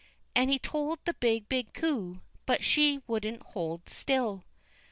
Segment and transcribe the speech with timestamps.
[0.35, 4.43] And he told the big, big coo, but she wouldn't hold still.